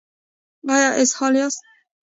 [0.75, 1.61] ایا اسهال یاست؟